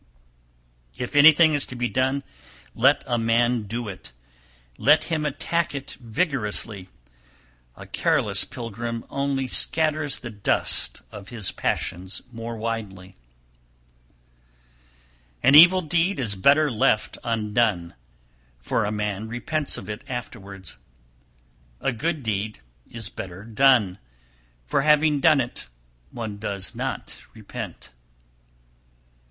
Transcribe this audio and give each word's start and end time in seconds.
313. 0.95 1.03
If 1.03 1.15
anything 1.15 1.53
is 1.53 1.67
to 1.67 1.75
be 1.75 1.87
done, 1.87 2.23
let 2.73 3.03
a 3.05 3.19
man 3.19 3.67
do 3.67 3.87
it, 3.87 4.11
let 4.79 5.03
him 5.03 5.27
attack 5.27 5.75
it 5.75 5.95
vigorously! 6.01 6.89
A 7.75 7.85
careless 7.85 8.43
pilgrim 8.43 9.05
only 9.11 9.45
scatters 9.47 10.17
the 10.17 10.31
dust 10.31 11.03
of 11.11 11.29
his 11.29 11.51
passions 11.51 12.23
more 12.31 12.57
widely. 12.57 13.15
314. 15.41 15.41
An 15.49 15.55
evil 15.55 15.81
deed 15.83 16.19
is 16.19 16.33
better 16.33 16.71
left 16.71 17.19
undone, 17.23 17.93
for 18.59 18.85
a 18.85 18.91
man 18.91 19.27
repents 19.27 19.77
of 19.77 19.87
it 19.87 20.03
afterwards; 20.09 20.77
a 21.79 21.91
good 21.91 22.23
deed 22.23 22.59
is 22.89 23.09
better 23.09 23.43
done, 23.43 23.99
for 24.65 24.81
having 24.81 25.19
done 25.19 25.39
it, 25.39 25.67
one 26.09 26.39
does 26.39 26.73
not 26.73 27.21
repent. 27.35 27.91
315. 27.93 27.99